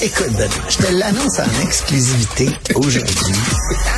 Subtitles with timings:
[0.00, 3.34] Écoute, Benoît, je te l'annonce en exclusivité aujourd'hui.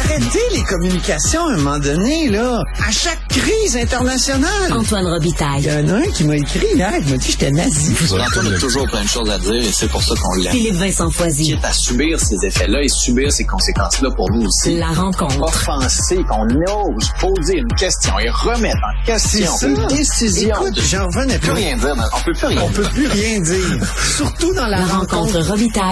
[0.00, 2.62] Arrêtez les communications à un moment donné, là.
[2.86, 4.72] À chaque crise internationale.
[4.72, 5.70] Antoine Il y Robitaille.
[5.70, 7.94] en a un qui m'a écrit hier, il m'a dit que j'étais nazi.
[8.12, 10.52] Antoine a toujours plein de choses à dire et c'est pour ça qu'on l'aime.
[10.52, 11.52] Philippe Vincent Foisy.
[11.52, 14.76] Quitte à subir ces effets-là et subir ces conséquences-là pour nous aussi.
[14.78, 15.40] La rencontre.
[15.42, 20.54] Offenser, qu'on ose poser une question et remettre en question une décision.
[20.56, 21.56] Écoute, de- j'en revenais plus plus.
[21.56, 23.78] rien dire, on peut plus rien On peut plus rien dire.
[24.16, 25.83] Surtout dans la, La rencontre Robitaille.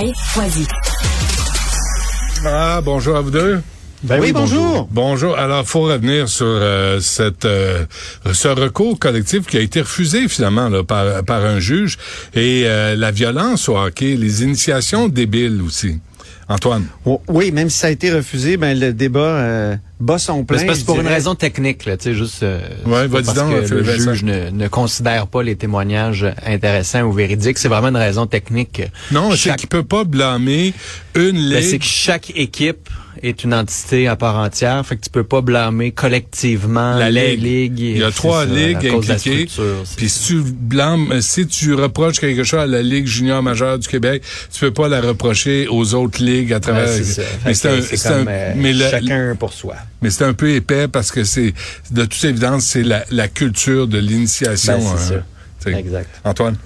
[2.47, 3.61] Ah, bonjour à vous deux.
[4.03, 4.89] Ben oui, bonjour.
[4.91, 5.37] Bonjour.
[5.37, 7.85] Alors, faut revenir sur euh, cette euh,
[8.33, 11.99] ce recours collectif qui a été refusé finalement là, par par un juge
[12.35, 16.01] et euh, la violence au hockey, les initiations débiles aussi.
[16.49, 16.87] Antoine.
[17.05, 20.59] Oh, Oui, même si ça a été refusé, ben le débat euh, bat son plein.
[20.59, 23.35] C'est pour une raison technique, là, tu sais, juste euh, Ouais, c'est pas vas-y parce
[23.39, 24.13] donc, que Philippe le Vincent.
[24.15, 27.59] juge ne, ne considère pas les témoignages intéressants ou véridiques.
[27.59, 28.83] C'est vraiment une raison technique.
[29.11, 30.75] Non, c'est Chaque- qu'il peut pas blâmer
[31.15, 31.81] une Ben, c'est ligue.
[31.81, 32.89] que chaque équipe
[33.23, 37.37] est une entité à part entière, fait que tu peux pas blâmer collectivement La les
[37.37, 37.43] ligue.
[37.43, 37.81] ligues.
[37.81, 39.49] Il y a trois ça, ligues impliquées.
[39.97, 43.89] Puis si tu blâmes, si tu reproches quelque chose à la Ligue junior majeure du
[43.89, 46.89] Québec, tu peux pas la reprocher aux autres ligues à travers.
[46.89, 47.23] Ouais, c'est ça.
[47.45, 49.77] mais c'est un, euh, mais chacun pour soi.
[50.01, 51.55] Mais c'est un peu épais parce que c'est,
[51.91, 54.79] de toute évidence, c'est la, la culture de l'initiation.
[54.79, 55.23] Ben,
[55.59, 55.79] c'est hein.
[55.79, 56.09] Exact.
[56.25, 56.57] Antoine?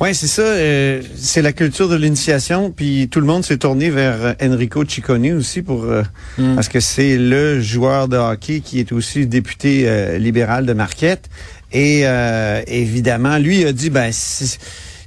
[0.00, 0.42] Ouais, c'est ça.
[0.42, 2.70] euh, c'est la culture de l'initiation.
[2.70, 6.02] Puis tout le monde s'est tourné vers euh, Enrico Ciccone aussi pour euh,
[6.38, 6.54] Mm.
[6.54, 11.28] parce que c'est le joueur de hockey qui est aussi député euh, libéral de Marquette.
[11.72, 14.56] Et euh, évidemment, lui a dit ben si-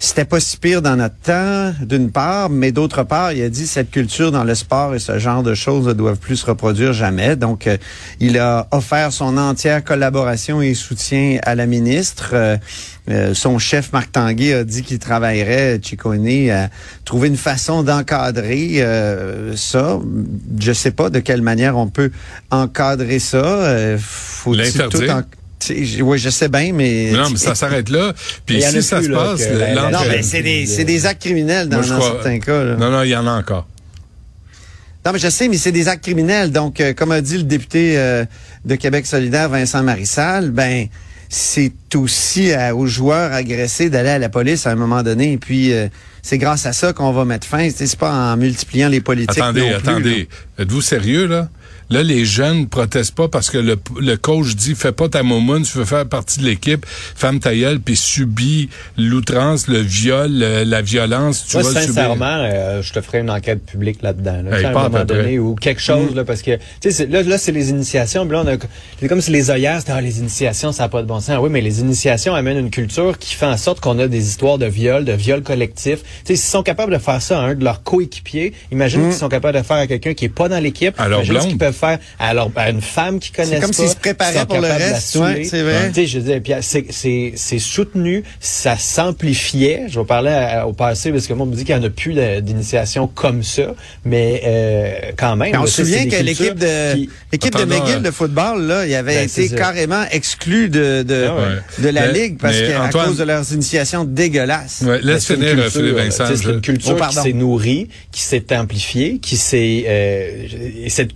[0.03, 3.67] c'était pas si pire dans notre temps, d'une part, mais d'autre part, il a dit
[3.67, 6.91] cette culture dans le sport et ce genre de choses ne doivent plus se reproduire
[6.91, 7.35] jamais.
[7.35, 7.77] Donc, euh,
[8.19, 12.31] il a offert son entière collaboration et soutien à la ministre.
[12.33, 12.57] Euh,
[13.11, 16.69] euh, son chef, Marc Tanguay, a dit qu'il travaillerait, Ciccone, à
[17.05, 18.83] trouver une façon d'encadrer
[19.55, 19.99] ça.
[20.59, 22.09] Je sais pas de quelle manière on peut
[22.49, 23.97] encadrer ça.
[23.99, 25.25] Faut L'interdire.
[26.01, 27.11] Oui, je sais bien, mais...
[27.11, 28.13] Non, mais ça s'arrête là.
[28.45, 31.77] Puis si ça plus, se là, passe, que Non, mais c'est des, actes criminels dans,
[31.77, 32.63] Moi, je dans crois- certains cas.
[32.63, 32.75] là.
[32.75, 33.67] Non, non, il y en a encore.
[35.05, 36.51] Non, mais je sais, mais c'est des actes criminels.
[36.51, 38.23] Donc, euh, comme a dit le député euh,
[38.65, 40.87] de Québec solidaire, Vincent Marissal, ben
[41.27, 45.31] c'est aussi à- aux joueurs agressés d'aller à la police à un moment donné.
[45.33, 45.87] Et puis, euh,
[46.21, 47.67] c'est grâce à ça qu'on va mettre fin.
[47.75, 50.29] C'est c'est pas en multipliant les politiques Attendez, non plus, attendez.
[50.59, 51.49] Êtes-vous sérieux, là?
[51.91, 55.63] Là, les jeunes protestent pas parce que le, le coach dit fais pas ta momoune,
[55.63, 60.63] tu veux faire partie de l'équipe, femme ta gueule, puis subis l'outrance, le viol, le-
[60.63, 64.41] la violence, tu Moi, vas sincèrement, euh, je te ferai une enquête publique là-dedans.
[64.43, 67.05] Là, Hey, à un moment donné, ou quelque chose, là, parce que, tu sais, c'est-
[67.07, 68.25] là, là c'est les initiations.
[68.25, 68.55] puis Là, on a,
[68.99, 71.37] c'est comme si les œillères, c'était, ah, les initiations, ça n'a pas de bon sens.
[71.41, 74.57] Oui, mais les initiations amènent une culture qui fait en sorte qu'on a des histoires
[74.57, 75.99] de viol, de viol collectif.
[76.03, 79.13] Tu sais, s'ils sont capables de faire ça à un de leurs coéquipiers, imagine qu'ils
[79.13, 80.95] sont capables de faire à quelqu'un qui est pas dans l'équipe.
[80.97, 81.47] Ce blonde.
[81.47, 84.45] qu'ils peuvent faire à, leur, à une femme qui connaissent comme pas, s'ils se préparaient
[84.45, 85.91] pour le capables de la reste, ouais, c'est vrai.
[86.05, 89.85] Je veux dire, puis c'est, c'est, c'est soutenu, ça s'amplifiait.
[89.89, 91.87] Je vais parler à- au passé parce que moi, on me dit qu'il n'y en
[91.87, 93.73] a plus de- d'initiation comme ça,
[94.05, 95.51] mais euh, quand même.
[95.51, 98.61] Mais on là, se souvient que l'équipe de qui- l'équipe de McGill euh, de football
[98.63, 101.83] là, il avait Ben, été carrément exclu de de, Ah ouais.
[101.83, 104.81] de la Mais- ligue parce mais que à Antoine- cause de leurs initiations dégueulasses.
[104.85, 106.03] Ouais, Ben, laisse c'est une finir, euh, culture, Philippe là.
[106.03, 106.23] Vincent.
[106.27, 110.45] C'est je- une culture Oh, qui s'est nourrie, qui s'est amplifiée, qui s'est euh,
[110.85, 111.13] et cette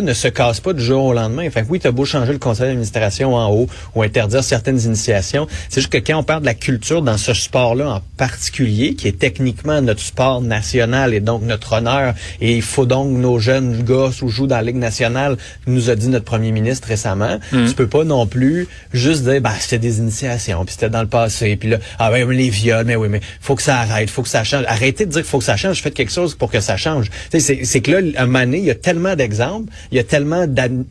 [0.00, 1.48] ne se casse pas du jour au lendemain.
[1.50, 5.46] Fait que oui, t'as beau changer le conseil d'administration en haut ou interdire certaines initiations,
[5.68, 9.08] c'est juste que quand on parle de la culture dans ce sport-là en particulier, qui
[9.08, 13.82] est techniquement notre sport national et donc notre honneur, et il faut donc nos jeunes
[13.82, 17.74] gosses ou jouent dans la Ligue nationale, nous a dit notre premier ministre récemment, tu
[17.74, 21.56] peux pas non plus juste dire, bah c'était des initiations, puis c'était dans le passé,
[21.56, 24.28] puis là, ah ben les viols, mais oui, mais faut que ça arrête, faut que
[24.28, 24.64] ça change.
[24.66, 27.10] Arrêtez de dire qu'il faut que ça change, faites quelque chose pour que ça change.
[27.30, 30.04] Tu sais, c'est, que là, à donné, il y a tellement d'exemples, il y a
[30.04, 30.46] tellement,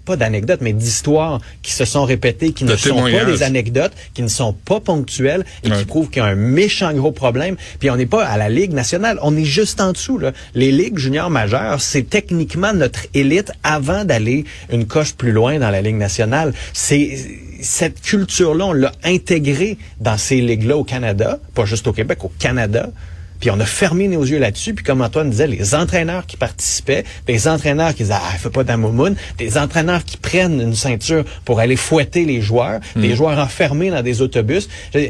[0.06, 4.22] pas d'anecdotes, mais d'histoires qui se sont répétées, qui ne sont pas des anecdotes, qui
[4.24, 5.78] ne sont pas ponctuelles et Ouais.
[5.80, 7.56] qui prouvent qu'il y a un méchant gros problème.
[7.80, 10.18] Puis on n'est pas à la Ligue nationale, on est juste en dessous.
[10.18, 10.32] Là.
[10.56, 15.70] Les ligues juniors majeures, c'est techniquement notre élite avant d'aller une coche plus loin dans
[15.70, 16.54] la Ligue nationale.
[16.74, 17.18] C'est
[17.62, 22.32] cette culture-là, on l'a intégrée dans ces ligues-là au Canada, pas juste au Québec, au
[22.40, 22.90] Canada.
[23.40, 24.74] Puis on a fermé nos yeux là-dessus.
[24.74, 28.64] Puis comme Antoine disait, les entraîneurs qui participaient, des entraîneurs qui disaient ah fais pas
[28.64, 33.90] d'amoumoune, des entraîneurs qui prennent une ceinture pour aller fouetter les joueurs, des joueurs enfermés
[33.90, 34.68] dans des autobus.
[34.94, 35.10] Je,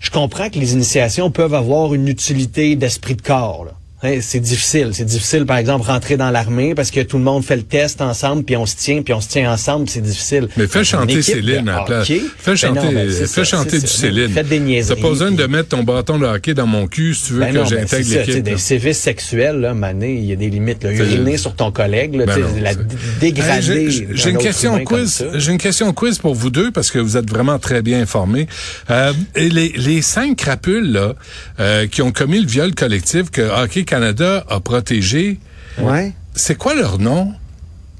[0.00, 3.64] je comprends que les initiations peuvent avoir une utilité d'esprit de corps.
[3.64, 3.72] là.
[4.02, 4.90] Hein, c'est difficile.
[4.92, 8.00] C'est difficile, par exemple, rentrer dans l'armée parce que tout le monde fait le test
[8.00, 10.48] ensemble, puis on se tient, puis on se tient ensemble, c'est difficile.
[10.56, 12.06] Mais fais chanter équipe Céline à la place.
[12.06, 13.98] Fais ben chanter, non, ben fais ça, chanter du ça.
[13.98, 14.28] Céline.
[14.28, 15.00] Faites des T'as niaiseries.
[15.02, 17.52] pas besoin de mettre ton bâton de hockey dans mon cul si tu veux Ben
[17.52, 18.42] que j'intègre l'équipe.
[18.44, 20.84] des sévices sexuels, là, mané, il y a des limites.
[20.84, 20.92] Là.
[20.92, 22.76] Uriner sur ton collègue, là, non, la Hey,
[23.20, 23.90] dégrader.
[24.12, 25.26] J'ai une question quiz.
[25.34, 28.46] J'ai une question quiz pour vous deux parce que vous êtes vraiment très bien informés.
[28.90, 31.14] Euh, les, les cinq crapules là
[31.58, 35.38] euh, qui ont commis le viol collectif que Hockey Canada a protégé,
[35.80, 36.12] Ouais.
[36.34, 37.32] c'est quoi leur nom?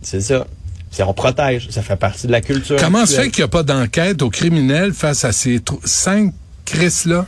[0.02, 0.46] C'est ça.
[0.90, 1.68] C'est on protège.
[1.70, 2.76] Ça fait partie de la culture.
[2.78, 6.32] Comment se fait qu'il n'y a pas d'enquête aux criminels face à ces cinq
[6.64, 7.26] Chris là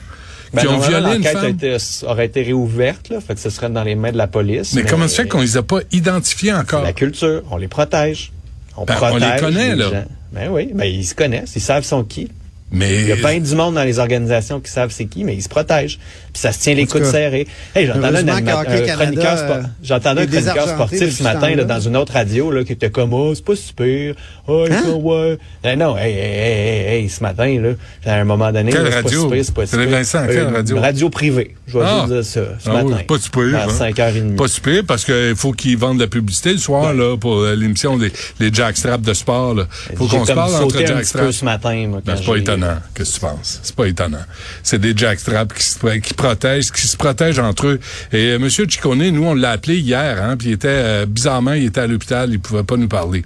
[0.53, 1.47] Ben, qui ont violé une femme?
[1.47, 3.21] été- aurait été réouverte, là.
[3.21, 4.73] Fait que ce serait dans les mains de la police.
[4.75, 6.83] Mais comment se fait qu'on les a pas identifiés encore?
[6.83, 8.33] La culture, on les protège.
[8.77, 9.91] On Ben, on protège les connaît, là.
[9.91, 10.05] gens.
[10.33, 12.31] Ben oui, ben ils se connaissent, ils savent sont qui.
[12.73, 15.35] Mais Il y a plein du monde dans les organisations qui savent c'est qui, mais
[15.35, 15.99] ils se protègent.
[16.33, 17.49] Puis ça se tient les coudes serrés.
[17.75, 18.65] Hey, j'entendais un, Canada,
[18.95, 22.53] chroniqueur, spo- euh, j'entendais un est chroniqueur sportif ce matin là, dans une autre radio
[22.53, 24.15] là, qui était comme oh c'est pas super.
[24.47, 24.83] Oh, Hein?
[24.85, 25.39] ça, ouais.
[25.65, 27.71] Ben non, hey, hey, hey, hey, hey, ce matin là,
[28.07, 29.23] à un moment donné, c'est pas radio?
[29.23, 29.99] super, c'est pas Philippe super.
[29.99, 30.81] Vincent, quelle Une radio?
[30.81, 31.57] radio privée.
[31.67, 32.07] Je vais Ah.
[32.09, 33.05] juste dire ça ce Ah oui, matin.
[33.09, 33.55] pas super.
[33.57, 33.69] À hein?
[33.69, 34.37] 5h30.
[34.37, 37.57] Pas super parce qu'il faut qu'ils vendent de la publicité le soir là pour euh,
[37.57, 39.55] l'émission des les jackstraps de sport.
[39.55, 39.65] Là.
[39.97, 41.31] Faut J'ai qu'on se parle entre sauté un petit peu jackstraps.
[41.33, 41.87] ce matin.
[41.89, 42.81] Moi, Ben, quand c'est pas j'ai- étonnant.
[42.95, 43.61] Qu'est-ce que tu penses?
[43.63, 44.25] C'est pas étonnant.
[44.63, 47.81] C'est des jackstraps qui, se- qui protègent, qui se protègent entre eux.
[48.13, 48.49] Et euh, M.
[48.51, 51.87] Ciccone, nous, on l'a appelé hier, hein, puis il était, euh, bizarrement, il était à
[51.87, 53.25] l'hôpital, il pouvait pas nous parler.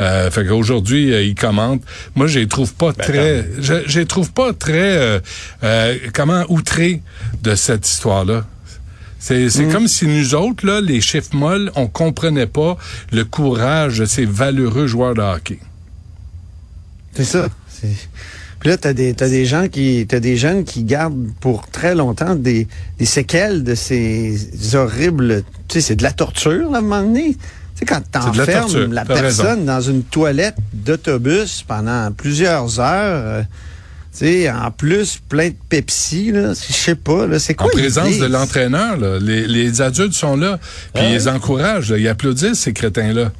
[0.00, 1.82] Euh, fait qu'aujourd'hui, il commente.
[2.14, 5.20] Moi, je les trouve pas très, je, je les trouve pas très,
[6.14, 7.02] comment, outrés
[7.42, 8.44] de cette histoire-là.
[9.18, 12.76] C'est c'est comme si nous autres, là, les chiffres molles, on comprenait pas
[13.12, 15.60] le courage de ces valeureux joueurs de hockey.
[17.14, 17.48] C'est ça.
[17.68, 18.08] C'est-
[18.62, 21.96] Puis là, t'as des, t'as des gens qui, t'as des jeunes qui gardent pour très
[21.96, 24.36] longtemps des, des séquelles de ces
[24.74, 27.32] horribles, tu sais, c'est de la torture, là, à un moment donné.
[27.34, 27.40] Tu
[27.74, 29.20] sais, quand la t'enfermes la raison.
[29.20, 33.42] personne dans une toilette d'autobus pendant plusieurs heures, euh,
[34.16, 37.72] tu sais, en plus, plein de Pepsi, là, je sais pas, là, c'est En quoi
[37.72, 38.20] présence l'idée?
[38.20, 39.18] de l'entraîneur, là.
[39.20, 40.60] Les, les adultes sont là,
[40.94, 41.98] puis Ah ils les encouragent, là.
[41.98, 43.32] ils applaudissent ces crétins-là.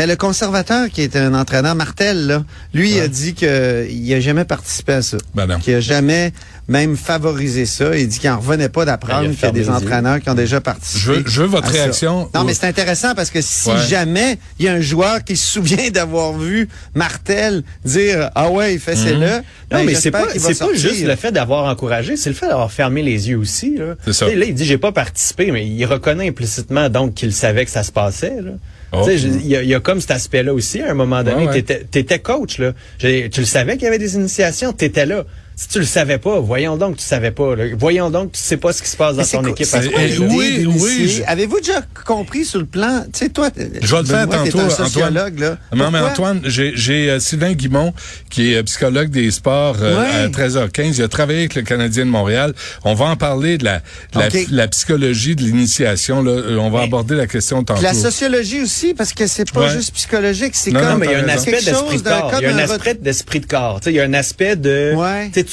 [0.00, 2.42] Mais le conservateur, qui est un entraîneur, Martel, là,
[2.72, 5.18] lui, il a dit qu'il n'a jamais participé à ça.
[5.34, 5.58] Ben non.
[5.58, 6.32] Qu'il n'a jamais
[6.68, 7.94] même favorisé ça.
[7.94, 10.34] Il dit qu'il n'en revenait pas d'apprendre Ben, qu'il y a des entraîneurs qui ont
[10.34, 11.00] déjà participé.
[11.00, 11.82] Je veux- je veux votre à ça.
[11.82, 13.76] réaction Non, au- mais c'est intéressant parce que si Ouais.
[13.90, 18.72] jamais il y a un joueur qui se souvient d'avoir vu Martel dire Ah ouais,
[18.72, 19.20] il fait c'est Mhm.
[19.20, 19.36] là.
[19.38, 19.42] Non,
[19.80, 22.72] ben, mais c'est pas, c'est pas juste le fait d'avoir encouragé, c'est le fait d'avoir
[22.72, 23.76] fermé les yeux aussi.
[23.76, 23.96] Là.
[24.06, 24.26] C'est ça.
[24.34, 27.82] Là, il dit j'ai pas participé, mais il reconnaît implicitement donc qu'il savait que ça
[27.82, 28.40] se passait.
[28.40, 28.52] Là.
[28.92, 29.02] Oh.
[29.06, 30.80] Tu Il y, y a comme cet aspect-là aussi.
[30.80, 31.62] À un moment donné, Ouais, ouais.
[31.62, 32.58] t'étais t'étais coach.
[32.58, 32.72] Là.
[32.98, 33.06] Tu
[33.36, 35.24] le savais qu'il y avait des initiations, t'étais là.
[35.56, 37.54] Si tu le savais pas, voyons donc que tu savais pas.
[37.54, 37.64] là.
[37.78, 39.66] Voyons donc que tu sais pas ce qui se passe dans ton quoi- équipe.
[39.66, 40.00] c'est à ce quoi
[40.30, 43.62] oui, oui, je- Avez-vous déjà compris sur le plan, tu sais, toi, Je
[43.94, 44.70] vais le faire tantôt, un Antoine.
[44.70, 45.58] sociologue, là.
[45.74, 45.98] Non, mais?
[45.98, 47.92] Antoine, j'ai j'ai, euh, Sylvain Guimont,
[48.30, 50.24] qui est euh, psychologue des sports euh, Ouais.
[50.24, 50.96] à 13h15.
[50.96, 52.54] Il a travaillé avec le Canadien de Montréal.
[52.84, 53.80] On va en parler de la,
[54.14, 54.46] de la, OK.
[54.50, 56.22] la psychologie de l'initiation.
[56.22, 56.30] là.
[56.32, 57.82] Euh, On va aborder la question tantôt.
[57.82, 59.70] La sociologie aussi, parce que c'est pas Ouais.
[59.70, 62.32] juste psychologique, c'est Non, comme Non, mais il y a un aspect d'esprit de corps.
[62.40, 63.80] Il y a un aspect d'esprit de corps.
[63.80, 64.94] Tu sais, il y a un aspect de...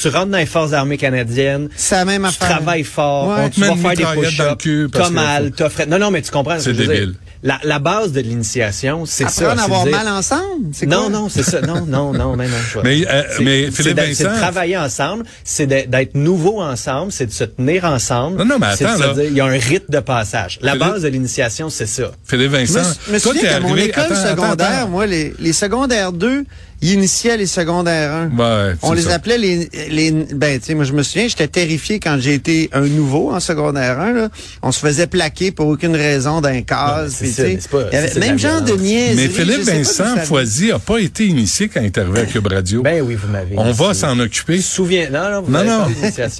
[0.00, 2.48] Tu rentres dans les forces armées canadiennes, C'est la même tu affaire.
[2.56, 3.34] travailles fort, Ouais.
[3.44, 5.86] On te tu met vas faire des push-ups, t'as mal, t'as frais.
[5.86, 6.58] Non, non, mais tu comprends.
[6.58, 7.00] ce C'est que je veux dire.
[7.06, 7.14] débile.
[7.44, 9.52] La, la base de l'initiation, c'est ça.
[9.52, 11.60] Apprendre à avoir mal ensemble, c'est Non, non, c'est ça.
[11.60, 12.54] Non, non, non, mais non.
[12.74, 12.80] je.
[12.80, 17.12] Mais, euh, C'est- mais Philippe d'être- C'est de Vincent- travailler ensemble, c'est d'être nouveau ensemble,
[17.12, 18.38] c'est de se tenir ensemble.
[18.38, 19.14] Non, non, mais c'est de attends, se là.
[19.14, 20.58] dire, Il y a un rite de passage.
[20.62, 22.10] La Philippe- base de l'initiation, c'est ça.
[22.26, 24.88] Philippe Je Vincent, me, me souviens qu'à mon école attends, attends, secondaire, attends.
[24.88, 26.44] moi, les, les secondaires 2,
[26.80, 28.26] ils initiaient les secondaires 1.
[28.36, 29.14] Ouais, On les ça.
[29.14, 32.70] appelait les, les ben, tu sais, moi, je me souviens, j'étais terrifié quand j'ai été
[32.72, 34.28] un nouveau en secondaire 1, là.
[34.62, 37.14] On se faisait plaquer pour aucune raison d'un case.
[37.18, 39.16] c'est ça, mais c'est pas- avait même genre de niaiserie.
[39.16, 42.46] Mais Philippe Vincent ça Foisy a pas été initié quand il est arrivé à Cube
[42.46, 42.82] Radio.
[42.82, 43.54] Ben oui, vous m'avez.
[43.58, 44.60] On va s'en occuper.
[44.60, 45.86] Souviens, non, non, vous Non, non.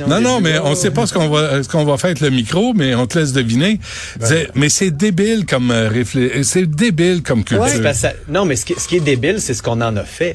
[0.09, 2.31] Non, non, mais on sait pas ce qu'on va, ce qu'on va faire avec le
[2.31, 3.81] micro, mais on te laisse deviner.
[4.21, 7.65] Disais, mais c'est débile comme euh, réflé- c'est débile comme culture.
[7.65, 9.97] Ouais, que ça- non, mais ce qui, ce qui est débile, c'est ce qu'on en
[9.97, 10.28] a fait.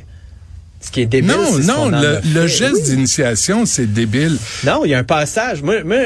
[0.86, 2.48] Ce qui est débile, non, non, le, a le fait.
[2.48, 2.82] geste Oui.
[2.84, 4.38] d'initiation, c'est débile.
[4.66, 5.62] Non, il y a un passage.
[5.64, 5.98] Moi, moi,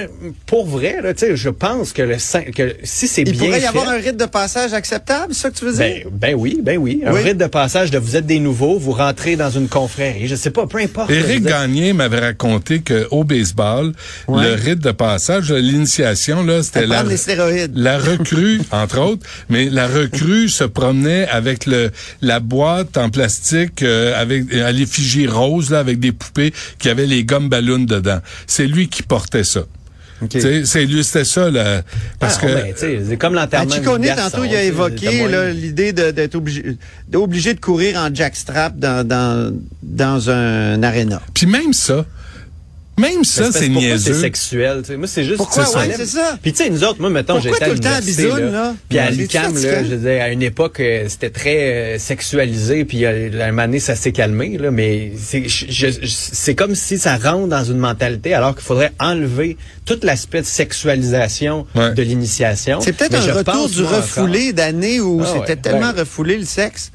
[0.45, 2.15] pour vrai, là, tu sais, je pense que le
[2.51, 5.41] que si c'est Il bien pourrait y fait, avoir un rite de passage acceptable, c'est
[5.41, 6.05] ça que tu veux dire?
[6.11, 7.21] ben, ben oui, ben oui, un Oui.
[7.23, 10.51] rite de passage de vous êtes des nouveaux, vous rentrez dans une confrérie, je sais
[10.51, 11.09] pas, peu importe.
[11.09, 13.93] Éric Gagné m'avait raconté que au baseball,
[14.27, 14.43] Ouais.
[14.43, 17.03] le rite de passage, l'initiation, là, c'était la,
[17.73, 21.91] la recrue, entre autres, mais la recrue se promenait avec le
[22.21, 27.05] la boîte en plastique euh, avec à l'effigie rose là avec des poupées qui avaient
[27.05, 28.19] les gommes ballons dedans.
[28.45, 29.61] C'est lui qui portait ça.
[30.31, 31.83] C'est lui, c'était ça, là,
[32.19, 32.53] parce Ah, que...
[32.53, 32.73] ben,
[33.07, 33.71] c'est comme Ben, l'enterrement.
[33.71, 36.75] tu du connais, garçon, tantôt, il a évoqué l'idée d'être obligé,
[37.13, 41.21] obligé de courir en jackstrap dans, dans, dans un aréna.
[41.35, 42.03] Puis même ça,
[42.97, 44.13] même ça, que c'est pourquoi c'est niaiseux.
[44.21, 44.81] sexuel.
[44.81, 44.97] tu sais.
[44.97, 45.37] Moi, c'est juste.
[45.37, 45.63] Pourquoi?
[45.77, 46.37] Ouais, c'est ça.
[46.41, 48.75] Puis tu sais, nous autres, moi, mettons, j'étais à tout le temps à l'université, là.
[48.89, 52.85] Puis à l'UQAM, c'est là, je disais, à une époque, euh, c'était très euh, sexualisé,
[52.85, 54.71] puis euh, à un moment donné, ça s'est calmé, là.
[54.71, 58.91] Mais c'est je- je- c'est comme si ça rentre dans une mentalité, alors qu'il faudrait
[58.99, 62.79] enlever tout l'aspect de sexualisation de l'initiation.
[62.81, 66.91] C'est peut-être un retour du refoulé d'années où Ah c'était tellement refoulé le sexe.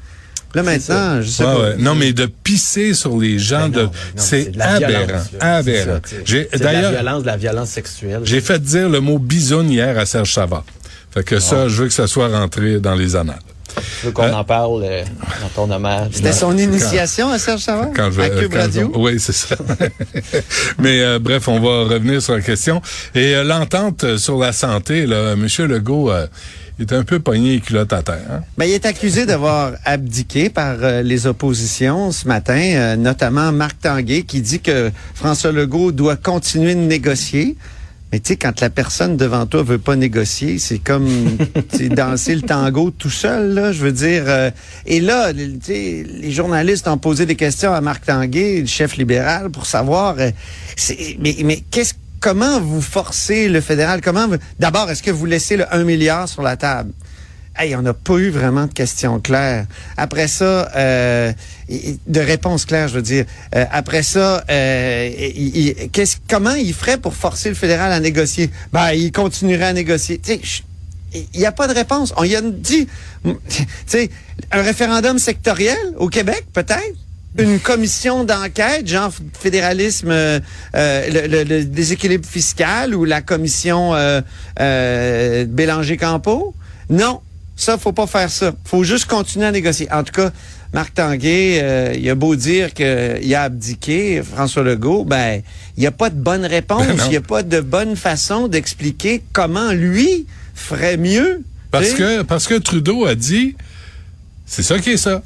[0.55, 1.59] Là, maintenant, je sais Ouais, pas.
[1.61, 1.75] ouais.
[1.79, 5.99] Non, mais de pisser sur les gens, Ben de, c'est aberrant, aberrant.
[6.25, 8.21] J'ai de la d'ailleurs, violence, de la violence sexuelle.
[8.23, 10.63] j'ai fait dire le mot bisoune hier à Serge Savard.
[11.11, 13.39] Fait que ça, je veux que ça soit rentré dans les annales.
[14.01, 15.03] Je veux qu'on en parle euh,
[15.41, 16.09] dans ton hommage.
[16.13, 17.89] C'était son initiation à Serge Savard?
[17.95, 18.91] Quand je à vais, Cube quand je- Radio?
[18.95, 19.55] oui, c'est ça.
[20.79, 22.81] Mais euh, bref, on va revenir sur la question.
[23.15, 25.47] Et euh, l'entente euh, sur la santé, là, M.
[25.67, 26.11] Legault
[26.79, 28.25] euh, est un peu pogné les culottes à terre.
[28.31, 28.41] Hein?
[28.57, 33.79] Ben, il est accusé d'avoir abdiqué par euh, les oppositions ce matin, euh, notamment Marc
[33.81, 37.57] Tanguay, qui dit que François Legault doit continuer de négocier.
[38.11, 41.07] Mais tu sais, quand la personne devant toi veut pas négocier, c'est comme
[41.89, 44.25] danser le tango tout seul, là, je veux dire.
[44.27, 44.51] euh,
[44.85, 48.97] et là, tu sais, les journalistes ont posé des questions à Marc Tanguay, le chef
[48.97, 53.99] libéral, pour savoir, mais, mais qu'est-ce comment vous forcez le fédéral?
[54.01, 54.27] Comment
[54.57, 56.93] D'abord, est-ce que vous laissez le 1 milliard sur la table?
[57.55, 59.67] Hey, on n'a pas eu vraiment de questions claires.
[59.97, 61.33] Après ça, euh,
[61.69, 63.25] de réponses claires, je veux dire.
[63.55, 65.11] Euh, après ça, euh,
[65.91, 68.49] qu'est-ce, comment il ferait pour forcer le fédéral à négocier?
[68.71, 70.19] Ben, il continuerait à négocier.
[71.13, 72.13] Il n'y a pas de réponse.
[72.15, 72.87] On y a dit,
[73.25, 73.35] tu
[73.85, 74.09] sais,
[74.51, 76.97] un référendum sectoriel au Québec, peut-être?
[77.37, 80.39] Une commission d'enquête, genre fédéralisme, euh,
[80.75, 84.21] euh, le, le- le déséquilibre fiscal ou la commission euh,
[84.59, 86.53] euh, Bélanger-Campo?
[86.89, 87.21] Non,
[87.55, 88.53] ça, faut pas faire ça.
[88.65, 89.91] faut juste continuer à négocier.
[89.91, 90.31] En tout cas,
[90.73, 95.41] Marc Tanguay, euh, il a beau dire qu'il a abdiqué, François Legault, ben,
[95.77, 98.47] il n'y a pas de bonne réponse, Ben il n'y a pas de bonne façon
[98.47, 101.41] d'expliquer comment lui ferait mieux.
[101.71, 103.55] Parce que, parce que Trudeau a dit,
[104.45, 105.23] c'est ça qui est ça.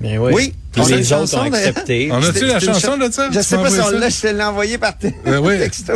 [0.00, 0.32] Mais oui.
[0.34, 0.54] Oui.
[0.72, 2.08] Puis On a une les autres chanson, ont accepté.
[2.12, 3.28] On a-tu la chanson cha- de ça?
[3.32, 5.58] Je sais pas si on l'a, je te l'ai envoyé par te- Ben oui.
[5.58, 5.94] texto.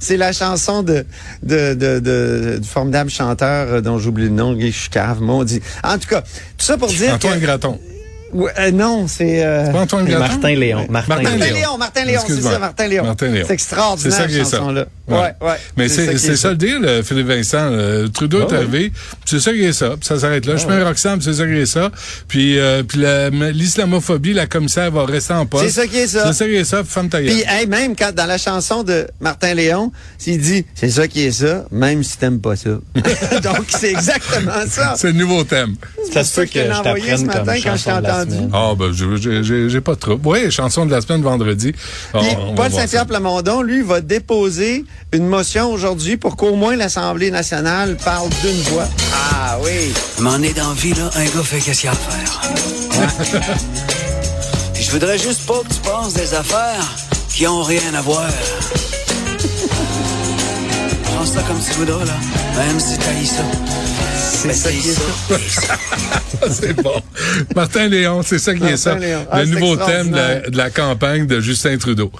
[0.00, 1.06] C'est la chanson de,
[1.44, 5.60] de, de, de- du formidable chanteur euh, dont j'oublie le nom, Guy Chucave, maudit.
[5.84, 6.26] En tout cas, tout
[6.64, 7.44] ça pour dire Antoine que...
[7.44, 7.78] Graton.
[8.32, 9.44] Ouais, euh, non, c'est...
[9.44, 10.08] euh, Pas Antoine?
[10.18, 10.86] Martin Léon.
[10.90, 11.36] Martin, Léon.
[11.54, 12.52] Léon, Martin Léon, c'est Excuse-moi.
[12.52, 13.04] ça, Martin Léon.
[13.04, 13.44] Martin Léon.
[13.48, 14.56] C'est extraordinaire, C'est ça qui est cette ça.
[14.58, 14.84] chanson-là.
[15.08, 15.16] Ouais.
[15.18, 15.54] Ouais, ouais.
[15.76, 17.58] Mais c'est ça le deal, euh, Philippe Vincent.
[17.72, 18.92] euh, Trudeau est arrivé,
[19.24, 19.90] c'est ça qui est ça.
[19.90, 20.56] Puis ça s'arrête là.
[20.56, 21.90] Je mets puis c'est ça qui est ça.
[22.28, 25.64] Puis, euh, puis la- l'islamophobie, la commissaire va rester en poste.
[25.64, 26.26] C'est ça qui est ça.
[26.26, 27.32] C'est ça qui est ça, puis femme ta gueule.
[27.32, 29.90] Puis, hey, même quand dans la chanson de Martin Léon,
[30.26, 32.70] il dit c'est ça qui est ça, même si t'aimes pas ça.
[33.42, 34.94] Donc c'est exactement ça.
[34.96, 35.74] C'est le nouveau thème.
[36.12, 37.90] Ça se peut que je t'apprenne matin comme quand je t'ai chanson
[38.52, 40.26] Ah, ben, j'ai j'ai pas de trouble.
[40.26, 41.72] Oui, chanson de la semaine vendredi.
[42.12, 42.20] Va
[42.56, 43.06] Paul Saint-Pierre.
[43.06, 48.88] Plamondon, lui, va déposer une motion aujourd'hui pour qu'au moins l'Assemblée nationale parle d'une voix.
[49.12, 49.92] Ah oui.
[50.20, 53.50] M'en est dans la vie, là, un gars fait qu'est-ce qu'il y a à faire.
[54.74, 56.86] Puis je voudrais juste pas que tu penses des affaires
[57.28, 58.28] qui ont rien à voir.
[61.04, 62.16] Prends ça comme tu voudras, là.
[62.56, 63.89] Même si t'as ça.
[64.30, 65.76] C'est ça qui est ça.
[66.50, 67.00] c'est bon.
[67.54, 68.96] Martin Léon, c'est ça qui est ça.
[69.30, 70.50] Ah, le nouveau thème de la, extraordinaire.
[70.50, 72.10] de la campagne de Justin Trudeau.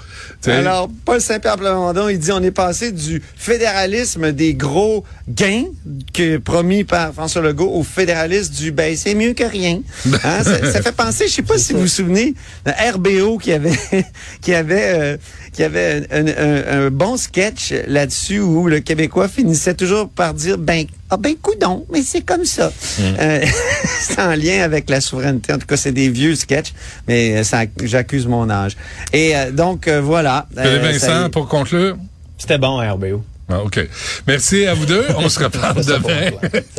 [0.45, 5.65] Alors, Paul Saint-Pierre Plamondon, il dit on est passé du fédéralisme des gros gains
[6.13, 9.81] que promis par François Legault au fédéralisme du ben c'est mieux que rien.
[10.23, 13.53] Hein, ça, ça fait penser, je sais pas si vous vous souvenez, de RBO qui
[13.53, 13.71] avait
[14.41, 15.17] qui avait euh,
[15.53, 20.57] qui avait un, un- un bon sketch là-dessus où le Québécois finissait toujours par dire
[20.57, 22.71] ben ah ben coudon, mais c'est comme ça.
[23.01, 23.45] Euh,
[23.99, 25.51] c'est en lien avec la souveraineté.
[25.53, 26.73] En tout cas, c'est des vieux sketchs,
[27.07, 28.77] mais euh, ça, j'accuse mon âge.
[29.11, 30.47] Et euh, donc euh, voilà.
[30.57, 31.97] Euh, Vincent, pour conclure?
[32.37, 33.23] C'était bon, RBO.
[33.49, 33.85] Ah, OK.
[34.25, 35.05] Merci à vous deux.
[35.17, 36.31] On se reparle demain.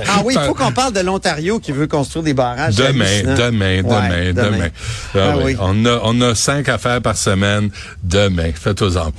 [0.09, 2.77] Ah oui, il faut qu'on parle de l'Ontario qui veut construire des barrages.
[2.77, 4.69] Demain, demain, demain, Ouais, demain.
[5.15, 5.43] Ah Ah oui.
[5.45, 5.57] oui.
[5.61, 7.69] On a, on a cinq affaires par semaine.
[8.03, 8.53] Demain.
[8.55, 9.13] Faites-en pas.